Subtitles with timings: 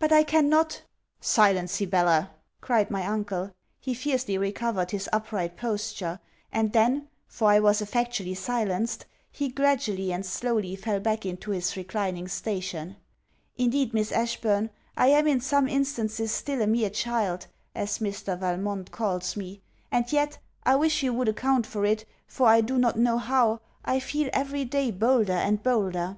[0.00, 0.82] 'But I cannot.'
[1.20, 3.52] 'Silence, Sibella!' cried my uncle.
[3.78, 6.18] He fiercely recovered his upright posture;
[6.50, 11.76] and then, for I was effectually silenced, he gradually and slowly fell back into his
[11.76, 12.96] reclining station.
[13.56, 18.36] Indeed, Miss Ashburn, I am in some instances still a mere child, as Mr.
[18.36, 19.62] Valmont calls me;
[19.92, 23.60] and yet, I wish you would account for it, for I do not know how,
[23.84, 26.16] I feel every day bolder and bolder.